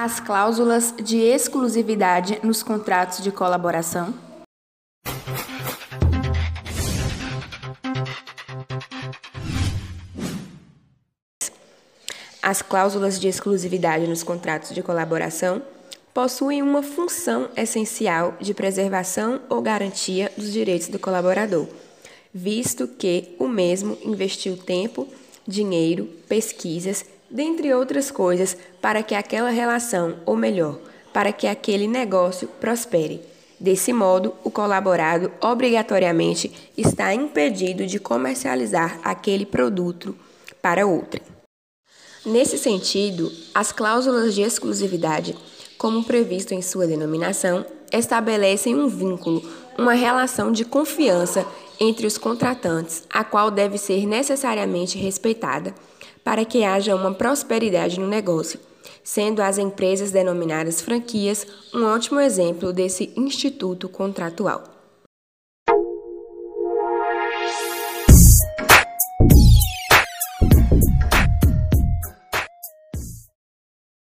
[0.00, 4.14] As cláusulas de exclusividade nos contratos de colaboração.
[12.40, 15.60] As cláusulas de exclusividade nos contratos de colaboração
[16.14, 21.66] possuem uma função essencial de preservação ou garantia dos direitos do colaborador,
[22.32, 25.08] visto que o mesmo investiu tempo,
[25.44, 30.78] dinheiro, pesquisas dentre outras coisas, para que aquela relação, ou melhor,
[31.12, 33.20] para que aquele negócio prospere.
[33.60, 40.14] Desse modo, o colaborado obrigatoriamente está impedido de comercializar aquele produto
[40.62, 41.22] para outrem.
[42.24, 45.36] Nesse sentido, as cláusulas de exclusividade,
[45.76, 49.42] como previsto em sua denominação, estabelecem um vínculo,
[49.76, 51.46] uma relação de confiança
[51.80, 55.74] entre os contratantes, a qual deve ser necessariamente respeitada
[56.28, 58.60] para que haja uma prosperidade no negócio,
[59.02, 64.77] sendo as empresas denominadas franquias um ótimo exemplo desse instituto contratual.